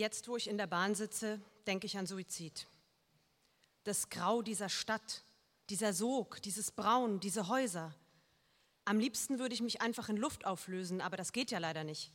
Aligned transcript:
Jetzt, 0.00 0.28
wo 0.28 0.36
ich 0.38 0.48
in 0.48 0.56
der 0.56 0.66
Bahn 0.66 0.94
sitze, 0.94 1.42
denke 1.66 1.84
ich 1.84 1.98
an 1.98 2.06
Suizid. 2.06 2.66
Das 3.84 4.08
Grau 4.08 4.40
dieser 4.40 4.70
Stadt, 4.70 5.24
dieser 5.68 5.92
Sog, 5.92 6.40
dieses 6.40 6.70
Braun, 6.70 7.20
diese 7.20 7.48
Häuser. 7.48 7.94
Am 8.86 8.98
liebsten 8.98 9.38
würde 9.38 9.52
ich 9.52 9.60
mich 9.60 9.82
einfach 9.82 10.08
in 10.08 10.16
Luft 10.16 10.46
auflösen, 10.46 11.02
aber 11.02 11.18
das 11.18 11.32
geht 11.32 11.50
ja 11.50 11.58
leider 11.58 11.84
nicht. 11.84 12.10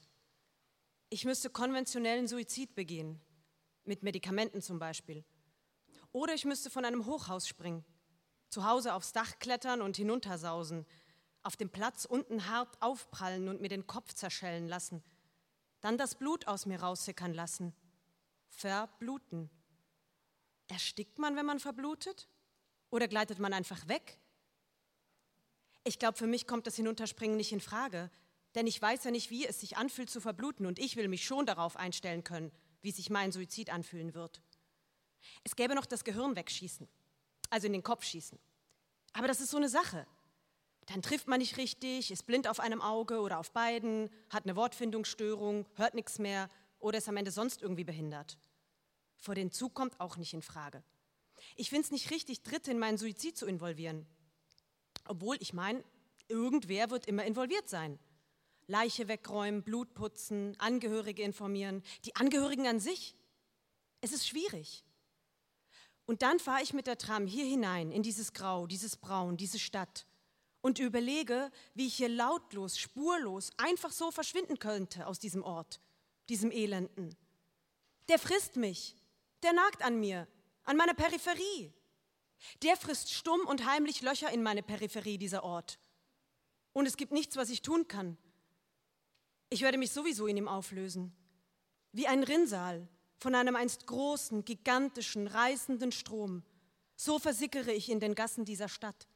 Ich 1.11 1.25
müsste 1.25 1.51
konventionellen 1.51 2.27
Suizid 2.27 2.73
begehen, 2.73 3.21
mit 3.83 4.01
Medikamenten 4.01 4.63
zum 4.63 4.79
Beispiel. 4.79 5.23
Oder 6.11 6.33
ich 6.33 6.45
müsste 6.45 6.71
von 6.71 6.85
einem 6.85 7.05
Hochhaus 7.05 7.47
springen, 7.47 7.85
zu 8.49 8.65
Hause 8.65 8.95
aufs 8.95 9.13
Dach 9.13 9.37
klettern 9.37 9.83
und 9.83 9.95
hinuntersausen, 9.95 10.87
auf 11.43 11.55
dem 11.55 11.69
Platz 11.69 12.05
unten 12.05 12.47
hart 12.49 12.81
aufprallen 12.81 13.47
und 13.47 13.61
mir 13.61 13.69
den 13.69 13.85
Kopf 13.85 14.15
zerschellen 14.15 14.67
lassen– 14.67 15.03
dann 15.85 15.99
das 15.99 16.15
Blut 16.15 16.47
aus 16.47 16.65
mir 16.65 16.81
raussickern 16.81 17.31
lassen. 17.31 17.71
Verbluten. 18.49 19.49
Erstickt 20.67 21.19
man, 21.19 21.35
wenn 21.35 21.45
man 21.45 21.59
verblutet? 21.59 22.27
Oder 22.89 23.07
gleitet 23.07 23.39
man 23.39 23.53
einfach 23.53 23.87
weg? 23.87 24.19
Ich 25.83 25.99
glaube, 25.99 26.17
für 26.17 26.27
mich 26.27 26.47
kommt 26.47 26.65
das 26.65 26.75
Hinunterspringen 26.75 27.37
nicht 27.37 27.51
in 27.51 27.61
Frage, 27.61 28.09
denn 28.55 28.65
ich 28.67 28.81
weiß 28.81 29.03
ja 29.03 29.11
nicht, 29.11 29.29
wie 29.29 29.45
es 29.45 29.59
sich 29.59 29.77
anfühlt 29.77 30.09
zu 30.09 30.19
verbluten 30.19 30.65
und 30.65 30.79
ich 30.79 30.95
will 30.95 31.07
mich 31.07 31.25
schon 31.25 31.45
darauf 31.45 31.75
einstellen 31.75 32.23
können, 32.23 32.51
wie 32.81 32.91
sich 32.91 33.09
mein 33.09 33.31
Suizid 33.31 33.69
anfühlen 33.69 34.13
wird. 34.13 34.41
Es 35.43 35.55
gäbe 35.55 35.75
noch 35.75 35.85
das 35.85 36.03
Gehirn 36.03 36.35
wegschießen, 36.35 36.87
also 37.49 37.67
in 37.67 37.73
den 37.73 37.83
Kopf 37.83 38.03
schießen. 38.03 38.39
Aber 39.13 39.27
das 39.27 39.41
ist 39.41 39.51
so 39.51 39.57
eine 39.57 39.69
Sache. 39.69 40.07
Dann 40.87 41.01
trifft 41.01 41.27
man 41.27 41.39
nicht 41.39 41.57
richtig, 41.57 42.11
ist 42.11 42.25
blind 42.25 42.47
auf 42.47 42.59
einem 42.59 42.81
Auge 42.81 43.19
oder 43.19 43.39
auf 43.39 43.51
beiden, 43.51 44.09
hat 44.29 44.45
eine 44.45 44.55
Wortfindungsstörung, 44.55 45.65
hört 45.75 45.95
nichts 45.95 46.19
mehr 46.19 46.49
oder 46.85 46.99
ist 46.99 47.09
am 47.09 47.17
Ende 47.17 47.31
sonst 47.31 47.63
irgendwie 47.63 47.83
behindert. 47.83 48.37
Vor 49.17 49.33
den 49.33 49.51
Zug 49.51 49.73
kommt 49.73 49.99
auch 49.99 50.17
nicht 50.17 50.35
in 50.35 50.43
Frage. 50.43 50.83
Ich 51.55 51.69
finde 51.71 51.85
es 51.85 51.91
nicht 51.91 52.11
richtig, 52.11 52.43
Dritte 52.43 52.69
in 52.69 52.77
meinen 52.77 52.99
Suizid 52.99 53.35
zu 53.35 53.47
involvieren. 53.47 54.05
Obwohl, 55.07 55.35
ich 55.39 55.51
meine, 55.51 55.83
irgendwer 56.27 56.91
wird 56.91 57.07
immer 57.07 57.25
involviert 57.25 57.69
sein. 57.69 57.97
Leiche 58.67 59.07
wegräumen, 59.07 59.63
Blut 59.63 59.95
putzen, 59.95 60.55
Angehörige 60.59 61.23
informieren, 61.23 61.81
die 62.05 62.15
Angehörigen 62.15 62.67
an 62.67 62.79
sich. 62.79 63.15
Es 64.01 64.13
ist 64.13 64.27
schwierig. 64.27 64.83
Und 66.05 66.21
dann 66.21 66.37
fahre 66.37 66.61
ich 66.61 66.73
mit 66.73 66.85
der 66.85 66.99
Tram 66.99 67.25
hier 67.25 67.45
hinein 67.45 67.91
in 67.91 68.03
dieses 68.03 68.31
Grau, 68.31 68.67
dieses 68.67 68.95
Braun, 68.95 69.37
diese 69.37 69.57
Stadt 69.57 70.05
und 70.61 70.77
überlege, 70.77 71.51
wie 71.73 71.87
ich 71.87 71.95
hier 71.95 72.09
lautlos, 72.09 72.77
spurlos, 72.77 73.49
einfach 73.57 73.91
so 73.91 74.11
verschwinden 74.11 74.59
könnte 74.59 75.07
aus 75.07 75.17
diesem 75.17 75.41
Ort, 75.41 75.79
diesem 76.29 76.51
Elenden. 76.51 77.15
Der 78.07 78.19
frisst 78.19 78.55
mich, 78.55 78.95
der 79.43 79.53
nagt 79.53 79.83
an 79.83 79.99
mir, 79.99 80.27
an 80.63 80.77
meiner 80.77 80.93
Peripherie. 80.93 81.73
Der 82.61 82.77
frisst 82.77 83.13
stumm 83.13 83.41
und 83.47 83.65
heimlich 83.65 84.01
Löcher 84.01 84.31
in 84.31 84.43
meine 84.43 84.63
Peripherie, 84.63 85.17
dieser 85.17 85.43
Ort. 85.43 85.79
Und 86.73 86.85
es 86.85 86.97
gibt 86.97 87.11
nichts, 87.11 87.35
was 87.37 87.49
ich 87.49 87.61
tun 87.61 87.87
kann. 87.87 88.17
Ich 89.49 89.61
werde 89.61 89.77
mich 89.77 89.91
sowieso 89.91 90.27
in 90.27 90.37
ihm 90.37 90.47
auflösen. 90.47 91.15
Wie 91.91 92.07
ein 92.07 92.23
Rinnsal 92.23 92.87
von 93.17 93.35
einem 93.35 93.55
einst 93.55 93.87
großen, 93.87 94.43
gigantischen, 94.45 95.27
reißenden 95.27 95.91
Strom. 95.91 96.43
So 96.95 97.19
versickere 97.19 97.71
ich 97.71 97.89
in 97.89 97.99
den 97.99 98.15
Gassen 98.15 98.45
dieser 98.45 98.69
Stadt. 98.69 99.07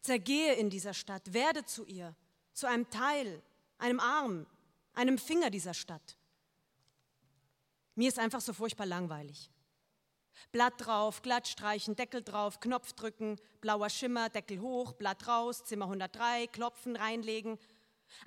Zergehe 0.00 0.54
in 0.54 0.70
dieser 0.70 0.94
Stadt, 0.94 1.32
werde 1.32 1.64
zu 1.64 1.84
ihr, 1.84 2.14
zu 2.52 2.66
einem 2.66 2.88
Teil, 2.90 3.42
einem 3.78 4.00
Arm, 4.00 4.46
einem 4.92 5.18
Finger 5.18 5.50
dieser 5.50 5.74
Stadt. 5.74 6.17
Mir 7.98 8.06
ist 8.06 8.20
einfach 8.20 8.40
so 8.40 8.52
furchtbar 8.52 8.86
langweilig. 8.86 9.50
Blatt 10.52 10.74
drauf, 10.76 11.20
glatt 11.20 11.48
streichen, 11.48 11.96
Deckel 11.96 12.22
drauf, 12.22 12.60
Knopf 12.60 12.92
drücken, 12.92 13.40
blauer 13.60 13.90
Schimmer, 13.90 14.28
Deckel 14.28 14.60
hoch, 14.60 14.92
Blatt 14.92 15.26
raus, 15.26 15.64
Zimmer 15.64 15.86
103, 15.86 16.46
klopfen, 16.46 16.94
reinlegen. 16.94 17.58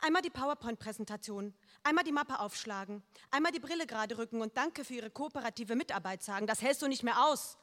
Einmal 0.02 0.24
die 0.24 0.30
PowerPoint-Präsentation, 0.30 1.54
einmal 1.84 2.04
die 2.04 2.12
Mappe 2.12 2.40
aufschlagen, 2.40 3.02
einmal 3.32 3.54
die 3.54 3.62
Brille 3.62 3.88
gerade 3.88 4.18
rücken 4.18 4.42
und 4.42 4.58
Danke 4.58 4.84
für 4.84 4.96
Ihre 4.96 5.10
kooperative 5.10 5.78
Mitarbeit 5.78 6.22
sagen. 6.22 6.48
Das 6.48 6.62
hältst 6.62 6.82
du 6.82 6.90
nicht 6.90 7.04
mehr 7.04 7.26
aus, 7.26 7.58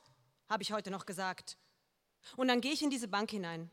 habe 0.48 0.62
ich 0.62 0.72
heute 0.72 0.90
noch 0.90 1.04
gesagt. 1.04 1.58
Und 2.36 2.48
dann 2.48 2.62
gehe 2.62 2.72
ich 2.72 2.82
in 2.82 2.88
diese 2.88 3.08
Bank 3.08 3.30
hinein. 3.30 3.70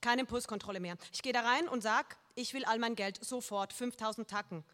Keine 0.00 0.22
Impulskontrolle 0.22 0.80
mehr. 0.80 0.96
Ich 1.12 1.22
gehe 1.22 1.32
da 1.32 1.42
rein 1.42 1.68
und 1.68 1.82
sage, 1.82 2.16
ich 2.34 2.52
will 2.52 2.64
all 2.64 2.80
mein 2.80 2.96
Geld 2.96 3.24
sofort, 3.24 3.72
5000 3.72 4.28
Tacken. 4.28 4.64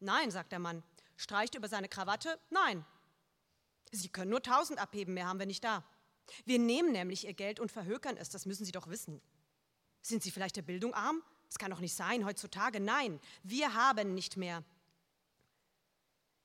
Nein, 0.00 0.32
sagt 0.32 0.50
der 0.50 0.58
Mann. 0.58 0.82
Streicht 1.22 1.54
über 1.54 1.68
seine 1.68 1.88
Krawatte? 1.88 2.38
Nein. 2.50 2.84
Sie 3.92 4.08
können 4.08 4.30
nur 4.30 4.40
1000 4.40 4.80
abheben, 4.80 5.14
mehr 5.14 5.28
haben 5.28 5.38
wir 5.38 5.46
nicht 5.46 5.62
da. 5.62 5.84
Wir 6.44 6.58
nehmen 6.58 6.92
nämlich 6.92 7.26
Ihr 7.26 7.34
Geld 7.34 7.60
und 7.60 7.70
verhökern 7.70 8.16
es, 8.16 8.28
das 8.28 8.44
müssen 8.44 8.64
Sie 8.64 8.72
doch 8.72 8.88
wissen. 8.88 9.20
Sind 10.00 10.22
Sie 10.22 10.32
vielleicht 10.32 10.56
der 10.56 10.62
Bildung 10.62 10.94
arm? 10.94 11.22
Das 11.46 11.58
kann 11.58 11.70
doch 11.70 11.80
nicht 11.80 11.94
sein 11.94 12.24
heutzutage. 12.24 12.80
Nein, 12.80 13.20
wir 13.44 13.74
haben 13.74 14.14
nicht 14.14 14.36
mehr. 14.36 14.64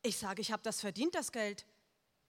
Ich 0.04 0.18
sage, 0.18 0.42
ich 0.42 0.52
habe 0.52 0.62
das 0.62 0.80
verdient, 0.80 1.16
das 1.16 1.32
Geld. 1.32 1.66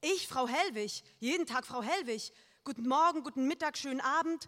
Ich, 0.01 0.27
Frau 0.27 0.47
Hellwig, 0.47 1.03
jeden 1.19 1.45
Tag 1.45 1.67
Frau 1.67 1.83
Hellwig. 1.83 2.31
Guten 2.63 2.87
Morgen, 2.87 3.23
guten 3.23 3.47
Mittag, 3.47 3.77
schönen 3.77 4.01
Abend. 4.01 4.47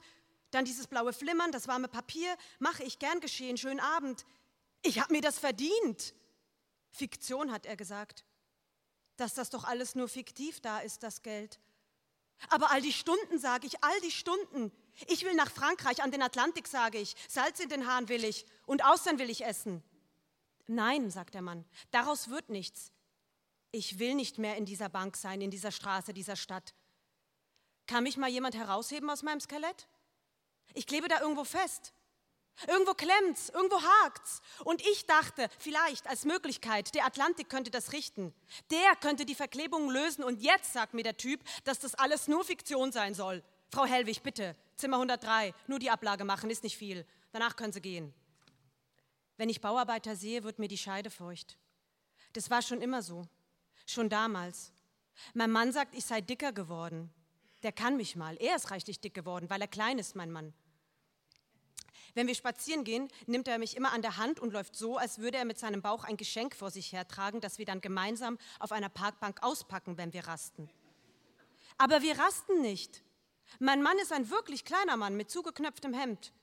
Dann 0.49 0.65
dieses 0.65 0.87
blaue 0.87 1.13
Flimmern, 1.13 1.51
das 1.51 1.67
warme 1.67 1.87
Papier, 1.87 2.35
mache 2.57 2.83
ich 2.83 2.97
gern 2.97 3.19
geschehen, 3.19 3.57
schönen 3.57 3.79
Abend. 3.79 4.25
Ich 4.81 4.99
habe 4.99 5.13
mir 5.13 5.21
das 5.21 5.37
verdient. 5.37 6.15
Fiktion, 6.91 7.51
hat 7.51 7.65
er 7.65 7.75
gesagt. 7.75 8.25
Dass 9.17 9.33
das 9.33 9.49
doch 9.49 9.63
alles 9.63 9.95
nur 9.95 10.07
fiktiv 10.07 10.59
da 10.61 10.79
ist, 10.79 11.03
das 11.03 11.21
Geld. 11.21 11.59
Aber 12.49 12.71
all 12.71 12.81
die 12.81 12.93
Stunden, 12.93 13.39
sage 13.39 13.67
ich, 13.67 13.83
all 13.83 13.99
die 14.01 14.11
Stunden. 14.11 14.71
Ich 15.07 15.23
will 15.23 15.33
nach 15.33 15.51
Frankreich, 15.51 16.01
an 16.03 16.11
den 16.11 16.21
Atlantik, 16.21 16.67
sage 16.67 16.97
ich. 16.97 17.15
Salz 17.27 17.59
in 17.59 17.69
den 17.69 17.87
Haaren 17.87 18.09
will 18.09 18.23
ich 18.23 18.45
und 18.65 18.83
Austern 18.83 19.19
will 19.19 19.29
ich 19.29 19.45
essen. 19.45 19.83
Nein, 20.67 21.11
sagt 21.11 21.33
der 21.33 21.41
Mann, 21.41 21.65
daraus 21.91 22.29
wird 22.29 22.49
nichts. 22.49 22.91
Ich 23.71 23.99
will 23.99 24.15
nicht 24.15 24.37
mehr 24.37 24.57
in 24.57 24.65
dieser 24.65 24.89
Bank 24.89 25.15
sein, 25.15 25.41
in 25.41 25.51
dieser 25.51 25.71
Straße, 25.71 26.13
dieser 26.13 26.35
Stadt. 26.35 26.73
Kann 27.87 28.03
mich 28.03 28.17
mal 28.17 28.29
jemand 28.29 28.55
herausheben 28.55 29.09
aus 29.09 29.23
meinem 29.23 29.39
Skelett? 29.39 29.87
Ich 30.73 30.87
klebe 30.87 31.07
da 31.07 31.19
irgendwo 31.19 31.43
fest. 31.43 31.93
Irgendwo 32.67 32.93
klemmt's, 32.93 33.49
irgendwo 33.49 33.81
hakt's. 33.81 34.41
Und 34.63 34.81
ich 34.81 35.05
dachte, 35.05 35.49
vielleicht 35.57 36.07
als 36.07 36.25
Möglichkeit, 36.25 36.93
der 36.93 37.05
Atlantik 37.05 37.49
könnte 37.49 37.71
das 37.71 37.91
richten. 37.91 38.33
Der 38.69 38.95
könnte 38.95 39.25
die 39.25 39.35
Verklebung 39.35 39.89
lösen. 39.89 40.23
Und 40.23 40.41
jetzt 40.41 40.73
sagt 40.73 40.93
mir 40.93 41.03
der 41.03 41.17
Typ, 41.17 41.41
dass 41.63 41.79
das 41.79 41.95
alles 41.95 42.27
nur 42.27 42.43
Fiktion 42.43 42.91
sein 42.91 43.13
soll. 43.13 43.43
Frau 43.69 43.85
Hellwig, 43.85 44.21
bitte, 44.21 44.55
Zimmer 44.75 44.97
103, 44.97 45.53
nur 45.67 45.79
die 45.79 45.89
Ablage 45.89 46.25
machen, 46.25 46.49
ist 46.49 46.63
nicht 46.63 46.77
viel. 46.77 47.05
Danach 47.31 47.55
können 47.55 47.73
Sie 47.73 47.81
gehen. 47.81 48.13
Wenn 49.37 49.49
ich 49.49 49.61
Bauarbeiter 49.61 50.15
sehe, 50.15 50.43
wird 50.43 50.59
mir 50.59 50.67
die 50.67 50.77
Scheide 50.77 51.09
feucht. 51.09 51.57
Das 52.33 52.49
war 52.49 52.61
schon 52.61 52.81
immer 52.81 53.01
so. 53.01 53.23
Schon 53.87 54.09
damals. 54.09 54.73
Mein 55.33 55.51
Mann 55.51 55.71
sagt, 55.71 55.95
ich 55.95 56.05
sei 56.05 56.21
dicker 56.21 56.51
geworden. 56.51 57.11
Der 57.63 57.71
kann 57.71 57.97
mich 57.97 58.15
mal. 58.15 58.37
Er 58.37 58.55
ist 58.55 58.71
reichlich 58.71 58.99
dick 58.99 59.13
geworden, 59.13 59.49
weil 59.49 59.61
er 59.61 59.67
klein 59.67 59.99
ist, 59.99 60.15
mein 60.15 60.31
Mann. 60.31 60.53
Wenn 62.13 62.27
wir 62.27 62.35
spazieren 62.35 62.83
gehen, 62.83 63.07
nimmt 63.25 63.47
er 63.47 63.57
mich 63.57 63.75
immer 63.77 63.93
an 63.93 64.01
der 64.01 64.17
Hand 64.17 64.39
und 64.39 64.53
läuft 64.53 64.75
so, 64.75 64.97
als 64.97 65.19
würde 65.19 65.37
er 65.37 65.45
mit 65.45 65.59
seinem 65.59 65.81
Bauch 65.81 66.03
ein 66.03 66.17
Geschenk 66.17 66.55
vor 66.55 66.71
sich 66.71 66.91
hertragen, 66.91 67.41
das 67.41 67.57
wir 67.57 67.65
dann 67.65 67.81
gemeinsam 67.81 68.37
auf 68.59 68.71
einer 68.71 68.89
Parkbank 68.89 69.41
auspacken, 69.41 69.97
wenn 69.97 70.13
wir 70.13 70.27
rasten. 70.27 70.69
Aber 71.77 72.01
wir 72.01 72.17
rasten 72.19 72.61
nicht. 72.61 73.03
Mein 73.59 73.81
Mann 73.81 73.97
ist 73.99 74.13
ein 74.13 74.29
wirklich 74.29 74.65
kleiner 74.65 74.97
Mann 74.97 75.17
mit 75.17 75.29
zugeknöpftem 75.29 75.93
Hemd. 75.93 76.33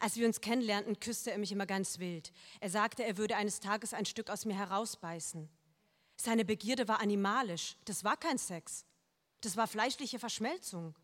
Als 0.00 0.16
wir 0.16 0.26
uns 0.26 0.40
kennenlernten, 0.40 0.98
küsste 0.98 1.30
er 1.30 1.38
mich 1.38 1.52
immer 1.52 1.66
ganz 1.66 1.98
wild. 1.98 2.32
Er 2.60 2.70
sagte, 2.70 3.04
er 3.04 3.16
würde 3.16 3.36
eines 3.36 3.60
Tages 3.60 3.94
ein 3.94 4.06
Stück 4.06 4.30
aus 4.30 4.44
mir 4.44 4.56
herausbeißen. 4.56 5.48
Seine 6.16 6.44
Begierde 6.44 6.88
war 6.88 7.00
animalisch. 7.00 7.76
Das 7.84 8.04
war 8.04 8.16
kein 8.16 8.38
Sex. 8.38 8.86
Das 9.40 9.56
war 9.56 9.66
fleischliche 9.66 10.18
Verschmelzung. 10.18 10.94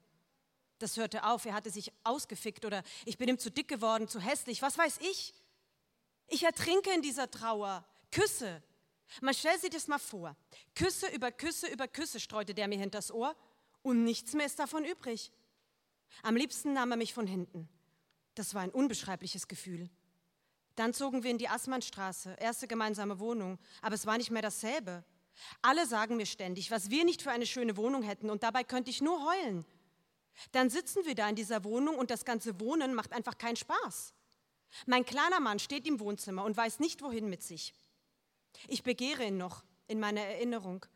Das 0.80 0.96
hörte 0.96 1.24
auf, 1.24 1.44
er 1.44 1.52
hatte 1.52 1.70
sich 1.70 1.92
ausgefickt 2.04 2.64
oder 2.64 2.82
ich 3.04 3.18
bin 3.18 3.28
ihm 3.28 3.38
zu 3.38 3.50
dick 3.50 3.68
geworden, 3.68 4.08
zu 4.08 4.18
hässlich, 4.18 4.62
was 4.62 4.78
weiß 4.78 4.98
ich. 5.02 5.34
Ich 6.26 6.42
ertrinke 6.42 6.90
in 6.92 7.02
dieser 7.02 7.30
Trauer. 7.30 7.84
Küsse. 8.10 8.62
Man 9.20 9.34
stellt 9.34 9.60
sich 9.60 9.70
das 9.70 9.88
mal 9.88 9.98
vor. 9.98 10.34
Küsse 10.74 11.08
über 11.08 11.30
Küsse 11.32 11.68
über 11.68 11.86
Küsse 11.86 12.18
streute 12.18 12.54
der 12.54 12.66
mir 12.66 12.78
hinters 12.78 13.12
Ohr 13.12 13.36
und 13.82 14.04
nichts 14.04 14.32
mehr 14.32 14.46
ist 14.46 14.58
davon 14.58 14.86
übrig. 14.86 15.30
Am 16.22 16.34
liebsten 16.34 16.72
nahm 16.72 16.92
er 16.92 16.96
mich 16.96 17.12
von 17.12 17.26
hinten. 17.26 17.68
Das 18.34 18.54
war 18.54 18.62
ein 18.62 18.70
unbeschreibliches 18.70 19.48
Gefühl. 19.48 19.90
Dann 20.76 20.94
zogen 20.94 21.24
wir 21.24 21.30
in 21.30 21.36
die 21.36 21.48
Assmannstraße, 21.48 22.36
erste 22.38 22.66
gemeinsame 22.66 23.18
Wohnung, 23.18 23.58
aber 23.82 23.96
es 23.96 24.06
war 24.06 24.16
nicht 24.16 24.30
mehr 24.30 24.40
dasselbe. 24.40 25.04
Alle 25.60 25.86
sagen 25.86 26.16
mir 26.16 26.26
ständig, 26.26 26.70
was 26.70 26.88
wir 26.88 27.04
nicht 27.04 27.20
für 27.20 27.32
eine 27.32 27.46
schöne 27.46 27.76
Wohnung 27.76 28.02
hätten 28.02 28.30
und 28.30 28.42
dabei 28.42 28.64
könnte 28.64 28.88
ich 28.88 29.02
nur 29.02 29.22
heulen. 29.26 29.66
Dann 30.52 30.70
sitzen 30.70 31.04
wir 31.04 31.14
da 31.14 31.28
in 31.28 31.36
dieser 31.36 31.64
Wohnung 31.64 31.96
und 31.96 32.10
das 32.10 32.24
ganze 32.24 32.60
Wohnen 32.60 32.94
macht 32.94 33.12
einfach 33.12 33.38
keinen 33.38 33.56
Spaß. 33.56 34.14
Mein 34.86 35.04
kleiner 35.04 35.40
Mann 35.40 35.58
steht 35.58 35.86
im 35.86 36.00
Wohnzimmer 36.00 36.44
und 36.44 36.56
weiß 36.56 36.78
nicht 36.80 37.02
wohin 37.02 37.28
mit 37.28 37.42
sich. 37.42 37.74
Ich 38.68 38.82
begehre 38.82 39.24
ihn 39.24 39.36
noch 39.36 39.64
in 39.86 40.00
meiner 40.00 40.22
Erinnerung. 40.22 40.86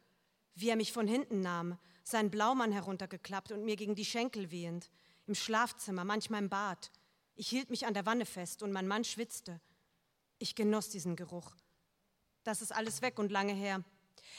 wie 0.57 0.69
er 0.69 0.77
mich 0.77 0.93
von 0.93 1.09
hinten 1.09 1.41
nahm, 1.41 1.79
seinen 2.05 2.31
Blaumann 2.31 2.71
heruntergeklappt 2.71 3.51
und 3.51 3.65
mir 3.65 3.77
gegen 3.77 3.95
die 3.95 4.05
Schenkel 4.05 4.51
wehend, 4.51 4.91
im 5.27 5.35
Schlafzimmer, 5.35 6.05
manchmal 6.05 6.43
im 6.43 6.49
Bad. 6.49 6.93
Ich 7.35 7.49
hielt 7.49 7.71
mich 7.71 7.87
an 7.87 7.95
der 7.95 8.07
Wanne 8.07 8.27
fest 8.27 8.63
und 8.63 8.71
mein 8.71 8.87
Mann 8.87 9.05
schwitzte. 9.05 9.61
Ich 10.39 10.55
genoss 10.55 10.91
diesen 10.91 11.17
Geruch. 11.17 11.57
Das 12.45 12.63
ist 12.63 12.73
alles 12.73 13.03
weg 13.03 13.19
und 13.19 13.33
lange 13.33 13.55
her. 13.55 13.83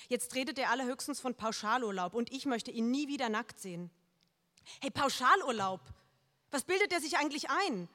Jetzt 0.08 0.36
redet 0.36 0.60
er 0.60 0.70
allerhöchstens 0.70 1.20
von 1.20 1.36
Pauschalurlaub 1.36 2.14
und 2.14 2.32
ich 2.32 2.46
möchte 2.46 2.72
ihn 2.72 2.92
nie 2.92 3.08
wieder 3.08 3.30
nackt 3.30 3.60
sehen. 3.60 3.92
Hey, 4.82 4.92
Pauschalurlaub! 4.92 5.82
Was 6.52 6.64
bildet 6.64 6.92
er 6.94 7.02
sich 7.02 7.18
eigentlich 7.18 7.50
ein? 7.50 7.90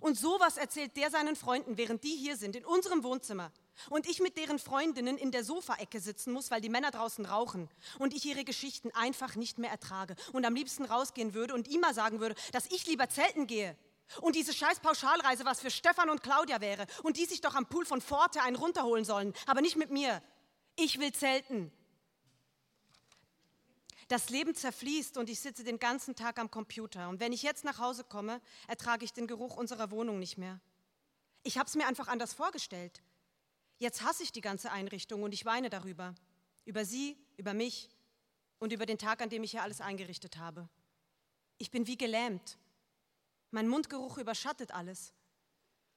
Und 0.00 0.18
sowas 0.18 0.56
erzählt 0.56 0.96
der 0.96 1.10
seinen 1.10 1.34
Freunden, 1.34 1.76
während 1.76 2.04
die 2.04 2.14
hier 2.14 2.36
sind, 2.36 2.54
in 2.54 2.64
unserem 2.64 3.02
Wohnzimmer. 3.02 3.50
Und 3.88 4.06
ich 4.06 4.20
mit 4.20 4.36
deren 4.36 4.58
Freundinnen 4.58 5.18
in 5.18 5.32
der 5.32 5.42
Sofaecke 5.42 6.00
sitzen 6.00 6.32
muss, 6.32 6.50
weil 6.50 6.60
die 6.60 6.68
Männer 6.68 6.90
draußen 6.90 7.24
rauchen. 7.26 7.68
Und 7.98 8.14
ich 8.14 8.24
ihre 8.24 8.44
Geschichten 8.44 8.90
einfach 8.92 9.34
nicht 9.36 9.58
mehr 9.58 9.70
ertrage. 9.70 10.14
Und 10.32 10.44
am 10.44 10.54
liebsten 10.54 10.84
rausgehen 10.84 11.34
würde 11.34 11.54
und 11.54 11.66
ihm 11.68 11.80
mal 11.80 11.94
sagen 11.94 12.20
würde, 12.20 12.36
dass 12.52 12.66
ich 12.66 12.86
lieber 12.86 13.08
zelten 13.08 13.46
gehe. 13.46 13.76
Und 14.20 14.36
diese 14.36 14.52
scheiß 14.52 14.80
Pauschalreise 14.80 15.44
was 15.44 15.60
für 15.60 15.70
Stefan 15.70 16.10
und 16.10 16.22
Claudia 16.22 16.60
wäre. 16.60 16.86
Und 17.02 17.16
die 17.16 17.26
sich 17.26 17.40
doch 17.40 17.54
am 17.54 17.66
Pool 17.66 17.84
von 17.84 18.00
Forte 18.00 18.42
einen 18.42 18.56
runterholen 18.56 19.04
sollen. 19.04 19.34
Aber 19.46 19.60
nicht 19.60 19.76
mit 19.76 19.90
mir. 19.90 20.22
Ich 20.76 21.00
will 21.00 21.12
zelten. 21.12 21.72
Das 24.10 24.28
Leben 24.28 24.56
zerfließt 24.56 25.18
und 25.18 25.30
ich 25.30 25.38
sitze 25.38 25.62
den 25.62 25.78
ganzen 25.78 26.16
Tag 26.16 26.40
am 26.40 26.50
Computer. 26.50 27.08
Und 27.08 27.20
wenn 27.20 27.32
ich 27.32 27.44
jetzt 27.44 27.62
nach 27.62 27.78
Hause 27.78 28.02
komme, 28.02 28.40
ertrage 28.66 29.04
ich 29.04 29.12
den 29.12 29.28
Geruch 29.28 29.56
unserer 29.56 29.92
Wohnung 29.92 30.18
nicht 30.18 30.36
mehr. 30.36 30.60
Ich 31.44 31.58
habe 31.58 31.68
es 31.68 31.76
mir 31.76 31.86
einfach 31.86 32.08
anders 32.08 32.32
vorgestellt. 32.32 33.04
Jetzt 33.78 34.02
hasse 34.02 34.24
ich 34.24 34.32
die 34.32 34.40
ganze 34.40 34.72
Einrichtung 34.72 35.22
und 35.22 35.32
ich 35.32 35.44
weine 35.44 35.70
darüber. 35.70 36.16
Über 36.64 36.84
sie, 36.84 37.16
über 37.36 37.54
mich 37.54 37.88
und 38.58 38.72
über 38.72 38.84
den 38.84 38.98
Tag, 38.98 39.22
an 39.22 39.30
dem 39.30 39.44
ich 39.44 39.52
hier 39.52 39.62
alles 39.62 39.80
eingerichtet 39.80 40.38
habe. 40.38 40.68
Ich 41.58 41.70
bin 41.70 41.86
wie 41.86 41.96
gelähmt. 41.96 42.58
Mein 43.52 43.68
Mundgeruch 43.68 44.18
überschattet 44.18 44.72
alles. 44.72 45.12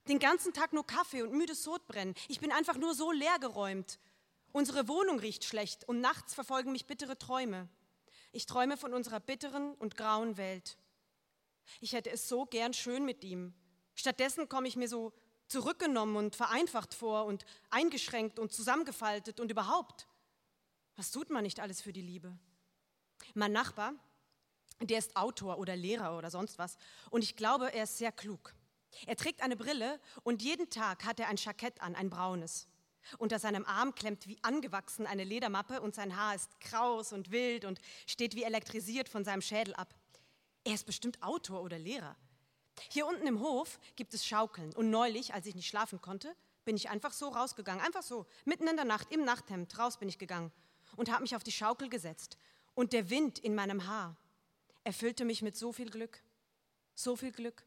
Den 0.07 0.19
ganzen 0.19 0.53
Tag 0.53 0.71
nur 0.71 0.85
Kaffee 0.85 1.23
und 1.23 1.33
müdes 1.33 1.63
Sodbrennen. 1.63 2.13
Ich 2.27 2.39
bin 2.39 2.51
einfach 2.51 2.77
nur 2.77 2.93
so 2.93 3.11
leergeräumt. 3.11 3.97
Unsere 4.51 4.87
Wohnung 4.87 5.17
riecht 5.17 5.45
schlecht 5.45 5.83
und 5.89 5.99
nachts 5.99 6.35
verfolgen 6.35 6.73
mich 6.73 6.85
bittere 6.85 7.17
Träume. 7.17 7.69
Ich 8.35 8.47
träume 8.47 8.77
von 8.77 8.93
unserer 8.95 9.19
bitteren 9.19 9.75
und 9.75 9.95
grauen 9.95 10.37
Welt. 10.37 10.77
Ich 11.79 11.93
hätte 11.93 12.09
es 12.09 12.27
so 12.27 12.45
gern 12.45 12.73
schön 12.73 13.05
mit 13.05 13.23
ihm. 13.23 13.53
Stattdessen 13.93 14.49
komme 14.49 14.67
ich 14.67 14.75
mir 14.75 14.89
so 14.89 15.13
zurückgenommen 15.47 16.15
und 16.15 16.35
vereinfacht 16.35 16.95
vor 16.95 17.25
und 17.25 17.45
eingeschränkt 17.69 18.39
und 18.39 18.51
zusammengefaltet 18.51 19.39
und 19.39 19.51
überhaupt. 19.51 20.07
Was 20.95 21.11
tut 21.11 21.29
man 21.29 21.43
nicht 21.43 21.59
alles 21.59 21.79
für 21.79 21.93
die 21.93 22.01
Liebe? 22.01 22.35
Mein 23.35 23.51
Nachbar, 23.51 23.93
der 24.81 24.97
ist 24.97 25.15
Autor 25.15 25.59
oder 25.59 25.75
Lehrer 25.75 26.17
oder 26.17 26.31
sonst 26.31 26.57
was 26.57 26.77
und 27.11 27.23
ich 27.23 27.35
glaube, 27.35 27.71
er 27.71 27.83
ist 27.83 27.99
sehr 27.99 28.11
klug. 28.11 28.55
Er 29.05 29.15
trägt 29.15 29.43
eine 29.43 29.55
Brille 29.55 29.99
und 30.23 30.41
jeden 30.41 30.71
Tag 30.71 31.05
hat 31.05 31.19
er 31.19 31.27
ein 31.27 31.37
Jackett 31.37 31.81
an, 31.81 31.95
ein 31.95 32.09
braunes. 32.09 32.67
Unter 33.17 33.39
seinem 33.39 33.65
Arm 33.65 33.95
klemmt 33.95 34.27
wie 34.27 34.37
angewachsen 34.43 35.05
eine 35.05 35.23
Ledermappe 35.23 35.81
und 35.81 35.95
sein 35.95 36.15
Haar 36.15 36.35
ist 36.35 36.59
kraus 36.59 37.13
und 37.13 37.31
wild 37.31 37.65
und 37.65 37.79
steht 38.07 38.35
wie 38.35 38.43
elektrisiert 38.43 39.09
von 39.09 39.23
seinem 39.23 39.41
Schädel 39.41 39.73
ab. 39.75 39.93
Er 40.63 40.73
ist 40.73 40.85
bestimmt 40.85 41.21
Autor 41.21 41.61
oder 41.61 41.77
Lehrer. 41.77 42.15
Hier 42.89 43.05
unten 43.05 43.27
im 43.27 43.39
Hof 43.39 43.79
gibt 43.95 44.13
es 44.13 44.25
Schaukeln 44.25 44.73
und 44.73 44.89
neulich, 44.89 45.33
als 45.33 45.45
ich 45.45 45.55
nicht 45.55 45.67
schlafen 45.67 46.01
konnte, 46.01 46.35
bin 46.65 46.75
ich 46.75 46.89
einfach 46.89 47.11
so 47.11 47.29
rausgegangen, 47.29 47.83
einfach 47.83 48.03
so, 48.03 48.25
mitten 48.45 48.67
in 48.67 48.75
der 48.75 48.85
Nacht, 48.85 49.11
im 49.11 49.23
Nachthemd, 49.23 49.77
raus 49.77 49.97
bin 49.97 50.09
ich 50.09 50.17
gegangen 50.17 50.51
und 50.95 51.11
habe 51.11 51.21
mich 51.21 51.35
auf 51.35 51.43
die 51.43 51.51
Schaukel 51.51 51.89
gesetzt. 51.89 52.37
Und 52.73 52.93
der 52.93 53.09
Wind 53.09 53.39
in 53.39 53.53
meinem 53.53 53.87
Haar 53.87 54.15
erfüllte 54.83 55.25
mich 55.25 55.41
mit 55.41 55.55
so 55.55 55.71
viel 55.71 55.89
Glück, 55.89 56.23
so 56.95 57.15
viel 57.15 57.31
Glück. 57.31 57.63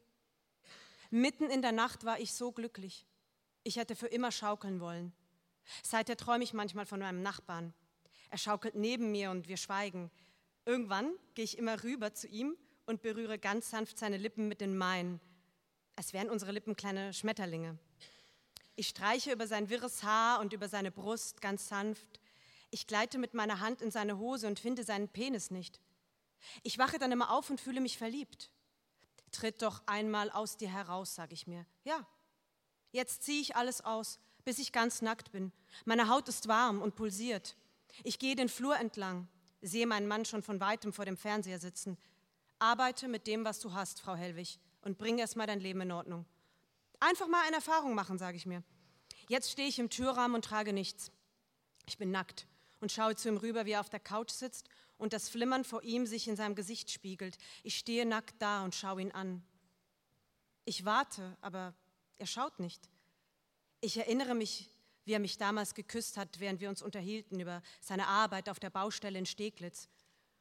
Mitten 1.10 1.50
in 1.50 1.62
der 1.62 1.72
Nacht 1.72 2.04
war 2.04 2.18
ich 2.18 2.32
so 2.32 2.50
glücklich. 2.52 3.06
Ich 3.62 3.76
hätte 3.76 3.94
für 3.94 4.08
immer 4.08 4.32
schaukeln 4.32 4.80
wollen. 4.80 5.12
Seither 5.82 6.16
träume 6.16 6.44
ich 6.44 6.52
manchmal 6.52 6.86
von 6.86 7.00
meinem 7.00 7.22
Nachbarn. 7.22 7.74
Er 8.30 8.38
schaukelt 8.38 8.74
neben 8.74 9.10
mir 9.12 9.30
und 9.30 9.48
wir 9.48 9.56
schweigen. 9.56 10.10
Irgendwann 10.64 11.12
gehe 11.34 11.44
ich 11.44 11.58
immer 11.58 11.82
rüber 11.82 12.12
zu 12.12 12.26
ihm 12.26 12.56
und 12.86 13.02
berühre 13.02 13.38
ganz 13.38 13.70
sanft 13.70 13.98
seine 13.98 14.16
Lippen 14.16 14.48
mit 14.48 14.60
den 14.60 14.76
meinen. 14.76 15.20
Es 15.96 16.12
wären 16.12 16.30
unsere 16.30 16.52
Lippen 16.52 16.76
kleine 16.76 17.12
Schmetterlinge. 17.12 17.78
Ich 18.74 18.88
streiche 18.88 19.32
über 19.32 19.46
sein 19.46 19.70
wirres 19.70 20.02
Haar 20.02 20.40
und 20.40 20.52
über 20.52 20.68
seine 20.68 20.90
Brust 20.90 21.40
ganz 21.40 21.68
sanft. 21.68 22.20
Ich 22.70 22.86
gleite 22.86 23.18
mit 23.18 23.32
meiner 23.32 23.60
Hand 23.60 23.80
in 23.80 23.90
seine 23.90 24.18
Hose 24.18 24.46
und 24.46 24.60
finde 24.60 24.84
seinen 24.84 25.08
Penis 25.08 25.50
nicht. 25.50 25.80
Ich 26.62 26.78
wache 26.78 26.98
dann 26.98 27.12
immer 27.12 27.30
auf 27.30 27.48
und 27.48 27.60
fühle 27.60 27.80
mich 27.80 27.96
verliebt. 27.96 28.50
Tritt 29.32 29.62
doch 29.62 29.82
einmal 29.86 30.30
aus 30.30 30.56
dir 30.56 30.68
heraus, 30.68 31.14
sage 31.14 31.34
ich 31.34 31.46
mir. 31.46 31.64
Ja, 31.84 32.06
jetzt 32.92 33.22
ziehe 33.22 33.40
ich 33.40 33.56
alles 33.56 33.82
aus 33.82 34.18
bis 34.46 34.60
ich 34.60 34.70
ganz 34.70 35.02
nackt 35.02 35.32
bin. 35.32 35.52
Meine 35.84 36.08
Haut 36.08 36.28
ist 36.28 36.46
warm 36.46 36.80
und 36.80 36.94
pulsiert. 36.94 37.56
Ich 38.04 38.20
gehe 38.20 38.36
den 38.36 38.48
Flur 38.48 38.78
entlang, 38.78 39.26
sehe 39.60 39.88
meinen 39.88 40.06
Mann 40.06 40.24
schon 40.24 40.44
von 40.44 40.60
weitem 40.60 40.92
vor 40.92 41.04
dem 41.04 41.16
Fernseher 41.16 41.58
sitzen. 41.58 41.98
Arbeite 42.60 43.08
mit 43.08 43.26
dem, 43.26 43.44
was 43.44 43.58
du 43.58 43.74
hast, 43.74 44.00
Frau 44.00 44.14
Hellwig, 44.14 44.60
und 44.82 44.98
bring 44.98 45.18
erst 45.18 45.36
mal 45.36 45.48
dein 45.48 45.58
Leben 45.58 45.80
in 45.80 45.90
Ordnung. 45.90 46.24
Einfach 47.00 47.26
mal 47.26 47.42
eine 47.44 47.56
Erfahrung 47.56 47.94
machen, 47.94 48.18
sage 48.18 48.36
ich 48.36 48.46
mir. 48.46 48.62
Jetzt 49.28 49.50
stehe 49.50 49.68
ich 49.68 49.80
im 49.80 49.90
Türrahmen 49.90 50.36
und 50.36 50.44
trage 50.44 50.72
nichts. 50.72 51.10
Ich 51.88 51.98
bin 51.98 52.12
nackt 52.12 52.46
und 52.80 52.92
schaue 52.92 53.16
zu 53.16 53.28
ihm 53.28 53.38
rüber, 53.38 53.66
wie 53.66 53.72
er 53.72 53.80
auf 53.80 53.90
der 53.90 54.00
Couch 54.00 54.30
sitzt 54.30 54.68
und 54.96 55.12
das 55.12 55.28
Flimmern 55.28 55.64
vor 55.64 55.82
ihm 55.82 56.06
sich 56.06 56.28
in 56.28 56.36
seinem 56.36 56.54
Gesicht 56.54 56.92
spiegelt. 56.92 57.36
Ich 57.64 57.76
stehe 57.76 58.06
nackt 58.06 58.40
da 58.40 58.62
und 58.62 58.76
schaue 58.76 59.02
ihn 59.02 59.10
an. 59.10 59.42
Ich 60.64 60.84
warte, 60.84 61.36
aber 61.40 61.74
er 62.16 62.26
schaut 62.26 62.60
nicht. 62.60 62.88
Ich 63.86 63.96
erinnere 63.98 64.34
mich, 64.34 64.68
wie 65.04 65.12
er 65.12 65.20
mich 65.20 65.38
damals 65.38 65.72
geküsst 65.72 66.16
hat, 66.16 66.40
während 66.40 66.60
wir 66.60 66.68
uns 66.68 66.82
unterhielten 66.82 67.38
über 67.38 67.62
seine 67.80 68.08
Arbeit 68.08 68.48
auf 68.48 68.58
der 68.58 68.68
Baustelle 68.68 69.16
in 69.16 69.26
Steglitz. 69.26 69.88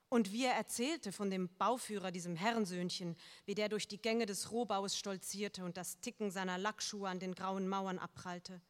Und 0.09 0.31
wie 0.31 0.45
er 0.45 0.56
erzählte 0.56 1.12
von 1.12 1.30
dem 1.30 1.56
Bauführer, 1.59 2.09
diesem 2.09 2.36
Herrensöhnchen, 2.36 3.15
wie 3.45 3.53
der 3.53 3.69
durch 3.69 3.88
die 3.88 4.01
Gänge 4.01 4.25
des 4.25 4.51
Rohbaus 4.51 4.97
stolzierte 4.97 5.63
und 5.63 5.77
das 5.77 6.00
Ticken 6.00 6.31
seiner 6.31 6.57
Lackschuhe 6.57 7.07
an 7.07 7.19
den 7.19 7.36
grauen 7.36 7.68
Mauern 7.68 8.00
abprallte. 8.00 8.62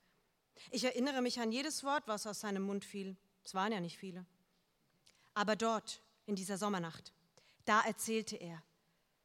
Ich 0.72 0.83
erinnere 0.83 1.22
mich 1.22 1.39
an 1.39 1.54
jedes 1.54 1.86
Wort, 1.86 2.04
was 2.07 2.27
aus 2.27 2.42
seinem 2.42 2.63
Mund 2.63 2.83
fiel. 2.83 3.16
Es 3.45 3.54
waren 3.54 3.72
ja 3.72 3.79
nicht 3.79 3.98
viele. 3.98 4.25
Aber 5.36 5.55
dort, 5.55 6.01
in 6.25 6.36
dieser 6.36 6.58
Sommernacht, 6.58 7.13
da 7.63 7.79
erzählte 7.79 8.36
er, 8.36 8.62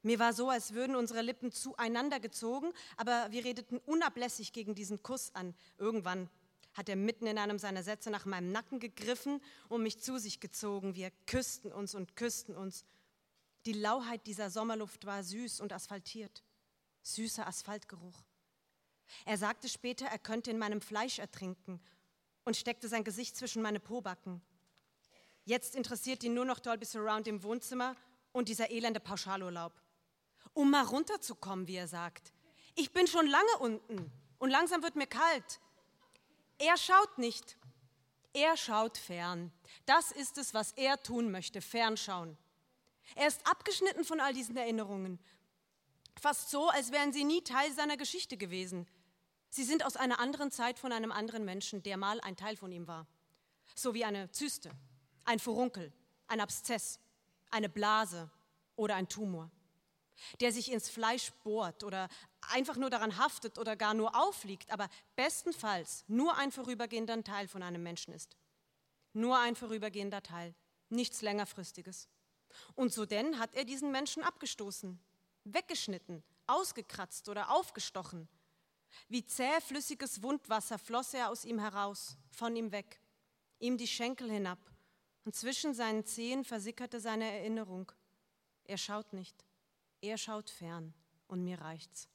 mir 0.02 0.18
war 0.18 0.32
so, 0.32 0.48
als 0.48 0.72
würden 0.72 0.96
unsere 0.96 1.20
Lippen 1.20 1.52
zueinander 1.52 2.20
gezogen, 2.20 2.72
aber 2.96 3.28
wir 3.30 3.44
redeten 3.44 3.78
unablässig 3.78 4.52
gegen 4.52 4.74
diesen 4.74 5.02
Kuss 5.02 5.34
an. 5.34 5.54
Irgendwann 5.76 6.30
hat 6.72 6.88
er 6.88 6.96
mitten 6.96 7.26
in 7.26 7.36
einem 7.36 7.58
seiner 7.58 7.82
Sätze 7.82 8.10
nach 8.10 8.24
meinem 8.24 8.50
Nacken 8.50 8.80
gegriffen 8.80 9.42
und 9.68 9.82
mich 9.82 10.00
zu 10.00 10.18
sich 10.18 10.40
gezogen. 10.40 10.94
Wir 10.94 11.10
küssten 11.26 11.70
uns 11.70 11.94
und 11.94 12.16
küssten 12.16 12.56
uns. 12.56 12.84
Die 13.66 13.74
Lauheit 13.74 14.26
dieser 14.26 14.48
Sommerluft 14.48 15.04
war 15.04 15.22
süß 15.22 15.60
und 15.60 15.72
asphaltiert. 15.72 16.42
Süßer 17.02 17.46
Asphaltgeruch. 17.46 18.24
Er 19.26 19.36
sagte 19.36 19.68
später, 19.68 20.06
er 20.06 20.18
könnte 20.18 20.50
in 20.50 20.58
meinem 20.58 20.80
Fleisch 20.80 21.18
ertrinken 21.18 21.80
und 22.44 22.56
steckte 22.56 22.88
sein 22.88 23.04
Gesicht 23.04 23.36
zwischen 23.36 23.60
meine 23.60 23.80
Pobacken. 23.80 24.40
Jetzt 25.44 25.74
interessiert 25.74 26.22
ihn 26.22 26.34
nur 26.34 26.44
noch 26.44 26.60
Dolby 26.60 26.86
Surround 26.86 27.26
im 27.26 27.42
Wohnzimmer 27.42 27.96
und 28.32 28.48
dieser 28.48 28.70
elende 28.70 29.00
Pauschalurlaub 29.00 29.74
um 30.54 30.70
mal 30.70 30.84
runterzukommen, 30.84 31.66
wie 31.66 31.76
er 31.76 31.88
sagt. 31.88 32.32
Ich 32.74 32.92
bin 32.92 33.06
schon 33.06 33.26
lange 33.26 33.58
unten 33.58 34.12
und 34.38 34.50
langsam 34.50 34.82
wird 34.82 34.96
mir 34.96 35.06
kalt. 35.06 35.60
Er 36.58 36.76
schaut 36.76 37.18
nicht. 37.18 37.56
Er 38.32 38.56
schaut 38.56 38.96
fern. 38.96 39.52
Das 39.86 40.12
ist 40.12 40.38
es, 40.38 40.54
was 40.54 40.72
er 40.72 41.02
tun 41.02 41.30
möchte, 41.30 41.60
fernschauen. 41.60 42.36
Er 43.16 43.26
ist 43.26 43.46
abgeschnitten 43.46 44.04
von 44.04 44.20
all 44.20 44.32
diesen 44.32 44.56
Erinnerungen. 44.56 45.18
Fast 46.20 46.50
so, 46.50 46.68
als 46.68 46.92
wären 46.92 47.12
sie 47.12 47.24
nie 47.24 47.42
Teil 47.42 47.72
seiner 47.72 47.96
Geschichte 47.96 48.36
gewesen. 48.36 48.86
Sie 49.48 49.64
sind 49.64 49.84
aus 49.84 49.96
einer 49.96 50.20
anderen 50.20 50.50
Zeit 50.50 50.78
von 50.78 50.92
einem 50.92 51.10
anderen 51.10 51.44
Menschen, 51.44 51.82
der 51.82 51.96
mal 51.96 52.20
ein 52.20 52.36
Teil 52.36 52.56
von 52.56 52.70
ihm 52.70 52.86
war. 52.86 53.06
So 53.74 53.94
wie 53.94 54.04
eine 54.04 54.30
Zyste, 54.30 54.70
ein 55.24 55.40
Furunkel, 55.40 55.92
ein 56.28 56.40
Abszess, 56.40 57.00
eine 57.50 57.68
Blase 57.68 58.30
oder 58.76 58.94
ein 58.94 59.08
Tumor 59.08 59.50
der 60.40 60.52
sich 60.52 60.70
ins 60.70 60.88
Fleisch 60.88 61.32
bohrt 61.44 61.84
oder 61.84 62.08
einfach 62.50 62.76
nur 62.76 62.90
daran 62.90 63.16
haftet 63.16 63.58
oder 63.58 63.76
gar 63.76 63.94
nur 63.94 64.14
aufliegt, 64.14 64.70
aber 64.70 64.88
bestenfalls 65.16 66.04
nur 66.08 66.36
ein 66.36 66.52
vorübergehender 66.52 67.22
Teil 67.22 67.48
von 67.48 67.62
einem 67.62 67.82
Menschen 67.82 68.14
ist. 68.14 68.36
Nur 69.12 69.38
ein 69.38 69.56
vorübergehender 69.56 70.22
Teil, 70.22 70.54
nichts 70.88 71.22
längerfristiges. 71.22 72.08
Und 72.74 72.92
so 72.92 73.06
denn 73.06 73.38
hat 73.38 73.54
er 73.54 73.64
diesen 73.64 73.90
Menschen 73.90 74.22
abgestoßen, 74.22 74.98
weggeschnitten, 75.44 76.22
ausgekratzt 76.46 77.28
oder 77.28 77.50
aufgestochen. 77.50 78.28
Wie 79.08 79.24
zähflüssiges 79.24 80.22
Wundwasser 80.22 80.78
floss 80.78 81.14
er 81.14 81.30
aus 81.30 81.44
ihm 81.44 81.58
heraus, 81.58 82.16
von 82.30 82.56
ihm 82.56 82.72
weg, 82.72 83.00
ihm 83.58 83.76
die 83.78 83.86
Schenkel 83.86 84.30
hinab, 84.30 84.58
und 85.24 85.36
zwischen 85.36 85.74
seinen 85.74 86.04
Zehen 86.04 86.44
versickerte 86.44 86.98
seine 86.98 87.30
Erinnerung. 87.30 87.92
Er 88.64 88.78
schaut 88.78 89.12
nicht, 89.12 89.44
er 90.00 90.18
schaut 90.18 90.50
fern 90.50 90.94
und 91.28 91.42
mir 91.42 91.60
reicht's. 91.60 92.08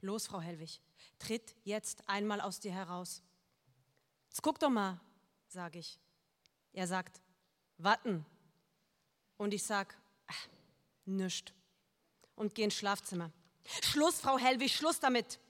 Los, 0.00 0.26
Frau 0.26 0.40
Hellwig, 0.40 0.80
tritt 1.18 1.54
jetzt 1.64 2.08
einmal 2.08 2.40
aus 2.40 2.60
dir 2.60 2.72
heraus. 2.72 3.22
Jetzt 4.28 4.42
guck 4.42 4.58
doch 4.58 4.70
mal, 4.70 5.00
sage 5.48 5.78
ich. 5.78 5.98
Er 6.72 6.86
sagt, 6.86 7.20
warten. 7.78 8.24
Und 9.38 9.54
ich 9.54 9.62
sag, 9.62 9.96
ach, 10.26 10.48
nischt. 11.06 11.52
Und 12.34 12.54
gehe 12.54 12.66
ins 12.66 12.74
Schlafzimmer. 12.74 13.32
Schluss, 13.82 14.20
Frau 14.20 14.38
Hellwig, 14.38 14.74
Schluss 14.74 15.00
damit. 15.00 15.40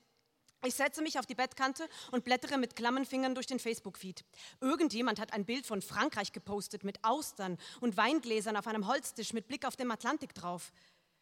Ich 0.64 0.75
setze 0.75 1.02
mich 1.02 1.18
auf 1.18 1.26
die 1.26 1.35
Bettkante 1.35 1.88
und 2.11 2.25
blättere 2.25 2.58
mit 2.58 2.76
klammen 2.76 3.04
Fingern 3.04 3.35
durch 3.35 3.46
den 3.46 3.58
Facebook-Feed. 3.58 4.25
Irgendjemand 4.61 5.20
hat 5.20 5.32
ein 5.32 5.44
Bild 5.44 5.66
von 5.66 5.82
Frankreich 5.82 6.32
gepostet 6.32 6.82
mit 6.82 7.04
Austern 7.04 7.58
und 7.80 7.96
Weingläsern 7.96 8.56
auf 8.56 8.66
einem 8.66 8.87
Holztisch 8.87 9.32
mit 9.32 9.49
Blick 9.49 9.64
auf 9.64 9.76
den 9.76 9.90
Atlantik 9.90 10.35
drauf. 10.35 10.73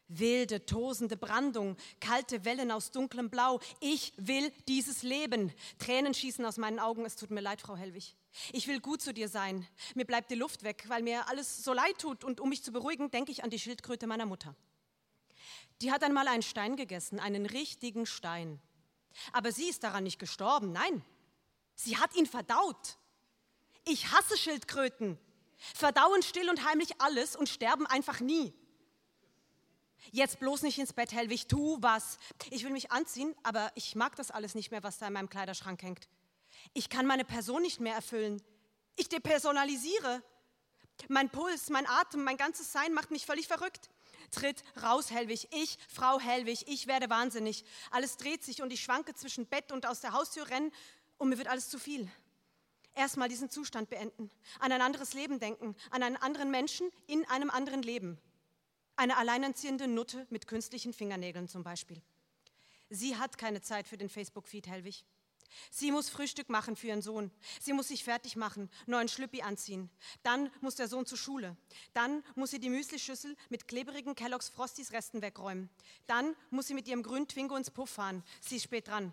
Wilde, 0.09 0.67
tosende 0.67 1.17
Brandung, 1.17 1.77
kalte 2.01 2.45
Wellen 2.45 2.71
aus 2.71 2.91
dunklem 2.91 3.31
Blau. 3.31 3.61
Ich 3.81 4.13
will 4.17 4.53
dieses 4.69 5.03
Leben. 5.03 5.53
Tränen 5.79 6.15
schießen 6.15 6.45
aus 6.45 6.59
meinen 6.59 6.79
Augen. 6.79 7.05
Es 7.05 7.17
tut 7.17 7.31
mir 7.31 7.41
leid, 7.41 7.61
Frau 7.61 7.77
Hellwig. 7.77 8.15
Ich 8.53 8.67
will 8.67 8.81
gut 8.81 9.01
zu 9.01 9.15
dir 9.15 9.29
sein. 9.29 9.67
Mir 9.95 10.05
bleibt 10.05 10.31
die 10.31 10.35
Luft 10.35 10.63
weg, 10.63 10.85
weil 10.89 11.03
mir 11.03 11.29
alles 11.29 11.65
so 11.65 11.73
leid 11.73 11.99
tut. 11.99 12.25
Und 12.25 12.41
um 12.41 12.49
mich 12.49 12.63
zu 12.63 12.73
beruhigen, 12.73 13.11
denke 13.11 13.33
ich 13.33 13.45
an 13.45 13.51
die 13.51 13.59
Schildkröte 13.59 14.07
meiner 14.07 14.27
Mutter. 14.27 14.55
Die 15.81 15.91
hat 15.91 16.03
einmal 16.03 16.29
einen 16.29 16.43
Stein 16.43 16.77
gegessen, 16.77 17.19
einen 17.19 17.47
richtigen 17.47 18.07
Stein. 18.07 18.61
Aber 19.33 19.53
sie 19.53 19.69
ist 19.69 19.85
daran 19.85 20.05
nicht 20.05 20.19
gestorben, 20.19 20.73
nein. 20.73 21.05
Sie 21.75 21.97
hat 21.97 22.15
ihn 22.15 22.27
verdaut. 22.27 22.99
Ich 23.87 24.11
hasse 24.11 24.37
Schildkröten. 24.37 25.19
Verdauen 25.75 26.23
still 26.23 26.51
und 26.51 26.65
heimlich 26.65 27.01
alles 27.01 27.37
und 27.37 27.49
sterben 27.49 27.87
einfach 27.87 28.21
nie. 28.21 28.55
Jetzt 30.13 30.39
bloß 30.39 30.63
nicht 30.63 30.79
ins 30.79 30.93
Bett, 30.93 31.13
Helwig, 31.13 31.49
tu 31.49 31.79
was. 31.81 32.19
Ich 32.51 32.65
will 32.65 32.71
mich 32.71 32.93
anziehen, 32.93 33.35
aber 33.43 33.73
ich 33.75 33.95
mag 33.95 34.17
das 34.17 34.31
alles 34.31 34.55
nicht 34.55 34.71
mehr, 34.71 34.83
was 34.83 34.99
da 34.99 35.07
in 35.07 35.13
meinem 35.13 35.31
Kleiderschrank 35.31 35.83
hängt. 35.83 36.09
Ich 36.73 36.89
kann 36.89 37.07
meine 37.07 37.25
Person 37.25 37.63
nicht 37.63 37.81
mehr 37.81 37.95
erfüllen. 37.95 38.43
Ich 38.97 39.09
depersonalisiere. 39.09 40.23
Mein 41.09 41.31
Puls, 41.31 41.71
mein 41.71 41.87
Atem, 41.89 42.23
mein 42.23 42.37
ganzes 42.37 42.73
Sein 42.73 42.93
macht 42.93 43.11
mich 43.11 43.27
völlig 43.27 43.49
verrückt. 43.49 43.91
Tritt 44.31 44.63
raus, 44.83 45.11
Hellwig. 45.11 45.49
Ich, 45.53 45.79
Frau 45.89 46.19
Hellwig, 46.21 46.67
ich 46.69 46.87
werde 46.87 47.11
wahnsinnig. 47.11 47.65
Alles 47.91 48.17
dreht 48.17 48.45
sich 48.45 48.63
und 48.63 48.73
ich 48.73 48.83
schwanke 48.83 49.15
zwischen 49.15 49.47
Bett 49.47 49.73
und 49.73 49.87
aus 49.87 50.01
der 50.01 50.13
Haustür 50.13 50.49
rennen 50.49 50.73
und 51.19 51.29
mir 51.29 51.39
wird 51.39 51.49
alles 51.49 51.69
zu 51.69 51.79
viel. 51.79 52.11
Erstmal 52.95 53.29
diesen 53.29 53.51
Zustand 53.51 53.91
beenden, 53.91 54.31
an 54.61 54.71
ein 54.71 54.81
anderes 54.81 55.15
Leben 55.15 55.41
denken, 55.41 55.75
an 55.91 56.03
einen 56.03 56.17
anderen 56.17 56.51
Menschen 56.51 56.89
in 57.09 57.29
einem 57.29 57.51
anderen 57.51 57.83
Leben. 57.83 58.19
Eine 58.97 59.17
alleinerziehende 59.17 59.89
Nutte 59.89 60.27
mit 60.31 60.47
künstlichen 60.47 60.93
Fingernägeln 60.93 61.49
zum 61.49 61.65
Beispiel. 61.65 62.01
Sie 62.91 63.17
hat 63.17 63.39
keine 63.39 63.61
Zeit 63.61 63.89
für 63.89 63.97
den 63.97 64.09
Facebook-Feed, 64.09 64.69
Hellwig. 64.69 65.05
Sie 65.71 65.91
muss 65.91 66.09
Frühstück 66.09 66.49
machen 66.49 66.77
für 66.77 66.89
ihren 66.89 67.03
Sohn. 67.03 67.31
Sie 67.61 67.73
muss 67.73 67.89
sich 67.89 68.05
fertig 68.05 68.37
machen, 68.37 68.71
neuen 68.87 69.09
Schlüppi 69.09 69.43
anziehen. 69.43 69.91
Dann 70.23 70.51
muss 70.61 70.77
der 70.77 70.89
Sohn 70.89 71.07
zur 71.07 71.19
Schule. 71.19 71.57
Dann 71.93 72.25
muss 72.35 72.51
sie 72.51 72.59
die 72.59 72.71
Müslischüssel 72.71 73.37
mit 73.51 73.69
klebrigen 73.69 74.15
Kellogg's 74.15 74.49
Frosties 74.49 74.93
Resten 74.93 75.23
wegräumen. 75.23 75.71
Dann 76.07 76.35
muss 76.51 76.67
sie 76.67 76.75
mit 76.75 76.89
ihrem 76.89 77.03
grünen 77.03 77.29
Twingo 77.29 77.57
ins 77.57 77.71
Puff 77.71 77.91
fahren. 77.91 78.23
Sie 78.41 78.57
ist 78.57 78.65
spät 78.65 78.89
dran. 78.89 79.13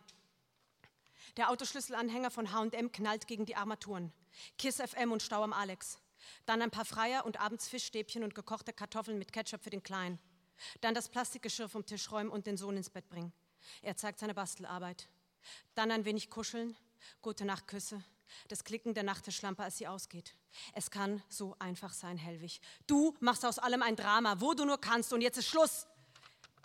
Der 1.37 1.49
Autoschlüsselanhänger 1.49 2.31
von 2.31 2.51
H&M 2.51 2.91
knallt 2.91 3.27
gegen 3.27 3.45
die 3.45 3.55
Armaturen. 3.55 4.11
Kiss 4.57 4.77
FM 4.77 5.11
und 5.11 5.23
Stau 5.23 5.43
am 5.43 5.53
Alex. 5.53 5.99
Dann 6.45 6.61
ein 6.61 6.71
paar 6.71 6.85
Freier 6.85 7.25
und 7.25 7.39
abends 7.39 7.67
Fischstäbchen 7.67 8.23
und 8.23 8.35
gekochte 8.35 8.73
Kartoffeln 8.73 9.17
mit 9.17 9.33
Ketchup 9.33 9.63
für 9.63 9.69
den 9.69 9.83
Kleinen. 9.83 10.19
Dann 10.81 10.93
das 10.93 11.09
Plastikgeschirr 11.09 11.69
vom 11.69 11.85
Tisch 11.85 12.11
räumen 12.11 12.29
und 12.29 12.47
den 12.47 12.57
Sohn 12.57 12.77
ins 12.77 12.89
Bett 12.89 13.09
bringen. 13.09 13.33
Er 13.81 13.95
zeigt 13.95 14.19
seine 14.19 14.33
Bastelarbeit. 14.33 15.07
Dann 15.75 15.91
ein 15.91 16.05
wenig 16.05 16.29
kuscheln, 16.29 16.75
gute 17.21 17.45
Nachtküsse, 17.45 18.03
das 18.47 18.63
Klicken 18.63 18.93
der 18.93 19.03
Nachttischlampe, 19.03 19.63
als 19.63 19.77
sie 19.77 19.87
ausgeht. 19.87 20.35
Es 20.73 20.91
kann 20.91 21.23
so 21.29 21.55
einfach 21.59 21.93
sein, 21.93 22.17
Hellwig. 22.17 22.61
Du 22.87 23.15
machst 23.19 23.45
aus 23.45 23.59
allem 23.59 23.81
ein 23.81 23.95
Drama, 23.95 24.39
wo 24.39 24.53
du 24.53 24.65
nur 24.65 24.79
kannst 24.79 25.13
und 25.13 25.21
jetzt 25.21 25.37
ist 25.37 25.47
Schluss. 25.47 25.87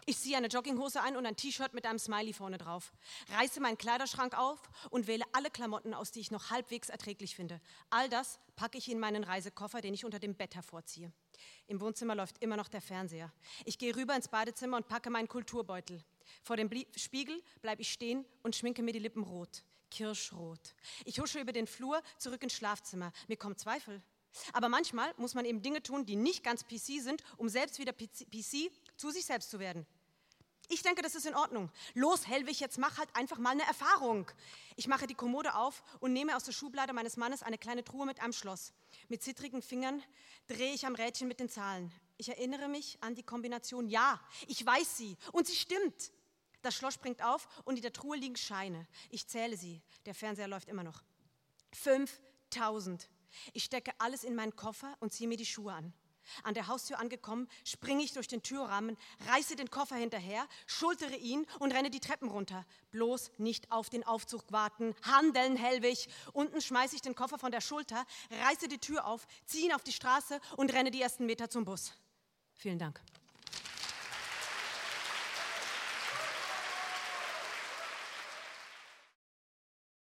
Ich 0.09 0.21
ziehe 0.21 0.37
eine 0.37 0.47
Jogginghose 0.47 1.03
ein 1.03 1.17
und 1.17 1.27
ein 1.27 1.35
T-Shirt 1.35 1.75
mit 1.75 1.85
einem 1.85 1.99
Smiley 1.99 2.33
vorne 2.33 2.59
drauf, 2.59 2.93
reiße 3.37 3.59
meinen 3.59 3.77
Kleiderschrank 3.77 4.39
auf 4.39 4.61
und 4.91 5.09
wähle 5.09 5.25
alle 5.33 5.51
Klamotten 5.51 5.95
aus, 5.95 6.13
die 6.13 6.21
ich 6.21 6.31
noch 6.31 6.51
halbwegs 6.51 6.91
erträglich 6.91 7.35
finde. 7.35 7.61
All 7.91 8.09
das 8.09 8.39
packe 8.55 8.79
ich 8.79 8.89
in 8.89 9.01
meinen 9.01 9.25
Reisekoffer, 9.25 9.81
den 9.81 9.95
ich 9.95 10.05
unter 10.05 10.21
dem 10.21 10.37
Bett 10.37 10.55
hervorziehe. 10.55 11.13
Im 11.67 11.81
Wohnzimmer 11.81 12.15
läuft 12.15 12.41
immer 12.41 12.57
noch 12.57 12.69
der 12.69 12.83
Fernseher. 12.83 13.33
Ich 13.65 13.79
gehe 13.79 13.97
rüber 13.97 14.15
ins 14.15 14.29
Badezimmer 14.29 14.77
und 14.77 14.87
packe 14.87 15.11
meinen 15.11 15.27
Kulturbeutel. 15.27 16.01
Vor 16.45 16.57
dem 16.57 16.71
Spiegel 16.95 17.43
bleibe 17.61 17.83
ich 17.83 17.93
stehen 17.93 18.25
und 18.45 18.55
schminke 18.55 18.85
mir 18.85 18.93
die 18.93 19.01
Lippen 19.01 19.25
rot, 19.25 19.65
kirschrot. 19.91 20.77
Ich 21.05 21.19
husche 21.19 21.41
über 21.41 21.53
den 21.53 21.67
Flur 21.67 22.01
zurück 22.19 22.45
ins 22.45 22.55
Schlafzimmer. 22.55 23.13
Mir 23.27 23.39
kommt 23.39 23.59
Zweifel. 23.59 24.01
Aber 24.53 24.69
manchmal 24.69 25.13
muss 25.17 25.35
man 25.35 25.45
eben 25.45 25.63
Dinge 25.63 25.83
tun, 25.83 26.07
die 26.07 26.15
nicht 26.15 26.45
ganz 26.45 26.65
PC 26.65 27.03
sind, 27.03 27.25
um 27.39 27.49
selbst 27.49 27.81
wieder 27.81 27.93
PC 27.93 28.71
zu 28.97 29.11
sich 29.11 29.25
selbst 29.25 29.51
zu 29.51 29.59
werden. 29.59 29.85
Ich 30.69 30.83
denke, 30.83 31.03
das 31.03 31.15
ist 31.15 31.27
in 31.27 31.35
Ordnung. 31.35 31.71
Los, 31.95 32.27
Hellwig, 32.27 32.59
jetzt 32.59 32.79
mach 32.79 32.99
halt 32.99 33.09
einfach 33.15 33.39
mal 33.39 33.51
eine 33.51 33.63
Erfahrung. 33.67 34.31
Ich 34.75 34.89
mache 34.89 35.07
die 35.07 35.15
Kommode 35.15 35.55
auf 35.55 35.83
und 36.01 36.13
nehme 36.13 36.37
aus 36.37 36.45
der 36.45 36.53
Schublade 36.53 36.93
meines 36.93 37.17
Mannes 37.17 37.43
eine 37.43 37.59
kleine 37.59 37.85
Truhe 37.85 38.05
mit 38.05 38.21
einem 38.21 38.33
Schloss. 38.33 38.73
Mit 39.09 39.23
zittrigen 39.23 39.63
Fingern 39.63 40.03
drehe 40.49 40.75
ich 40.75 40.85
am 40.85 40.97
Rädchen 40.97 41.29
mit 41.29 41.39
den 41.39 41.49
Zahlen. 41.49 41.93
Ich 42.17 42.29
erinnere 42.29 42.69
mich 42.69 42.99
an 43.01 43.15
die 43.15 43.23
Kombination 43.23 43.89
Ja, 43.89 44.21
ich 44.49 44.65
weiß 44.65 44.97
sie 44.97 45.17
und 45.33 45.47
sie 45.47 45.57
stimmt. 45.57 46.11
Das 46.63 46.75
Schloss 46.75 46.95
springt 46.95 47.23
auf 47.23 47.47
und 47.65 47.77
in 47.77 47.83
der 47.83 47.93
Truhe 47.93 48.17
liegen 48.17 48.37
Scheine. 48.37 48.89
Ich 49.11 49.29
zähle 49.29 49.57
sie. 49.57 49.83
Der 50.05 50.15
Fernseher 50.15 50.49
läuft 50.49 50.69
immer 50.69 50.83
noch. 50.83 51.05
5000. 51.75 53.09
Ich 53.53 53.65
stecke 53.65 53.93
alles 53.99 54.25
in 54.25 54.35
meinen 54.35 54.57
Koffer 54.57 54.97
und 54.99 55.13
ziehe 55.13 55.29
mir 55.29 55.37
die 55.37 55.47
Schuhe 55.47 55.73
an. 55.73 55.93
An 56.43 56.55
der 56.55 56.67
Haustür 56.67 56.99
angekommen, 56.99 57.49
springe 57.65 58.03
ich 58.03 58.13
durch 58.13 58.29
den 58.29 58.43
Türrahmen, 58.43 58.97
reiße 59.29 59.57
den 59.57 59.71
Koffer 59.71 59.97
hinterher, 59.97 60.47
schultere 60.67 61.17
ihn 61.17 61.47
und 61.59 61.73
renne 61.73 61.91
die 61.91 62.01
Treppen 62.01 62.29
runter. 62.29 62.65
Bloß 62.91 63.31
nicht 63.39 63.71
auf 63.73 63.91
den 63.91 64.05
Aufzug 64.05 64.45
warten. 64.51 64.95
Handeln, 65.03 65.57
Hellwig. 65.57 66.09
Unten 66.33 66.61
schmeiße 66.61 66.97
ich 66.97 67.03
den 67.03 67.15
Koffer 67.15 67.39
von 67.39 67.53
der 67.53 67.61
Schulter, 67.61 68.07
reiße 68.45 68.69
die 68.69 68.79
Tür 68.79 69.07
auf, 69.07 69.27
ziehe 69.45 69.67
ihn 69.67 69.73
auf 69.73 69.83
die 69.83 69.93
Straße 69.93 70.41
und 70.57 70.73
renne 70.73 70.91
die 70.91 71.03
ersten 71.03 71.27
Meter 71.27 71.51
zum 71.51 71.65
Bus. 71.65 71.93
Vielen 72.55 72.79
Dank. 72.79 73.01